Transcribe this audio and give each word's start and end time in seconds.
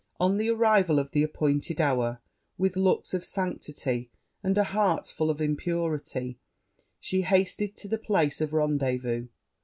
On 0.19 0.37
the 0.37 0.49
arrival 0.49 0.97
of 0.97 1.11
the 1.11 1.21
appointed 1.21 1.79
hour, 1.79 2.21
with 2.57 2.75
looks 2.75 3.13
of 3.13 3.23
sanctity, 3.23 4.09
and 4.41 4.57
a 4.57 4.63
heart 4.63 5.05
full 5.05 5.29
of 5.29 5.39
impurity, 5.39 6.39
she 6.99 7.21
hasted 7.21 7.75
to 7.75 7.87
the 7.87 7.99
place 7.99 8.41
of 8.41 8.51
rendezvous. 8.51 9.27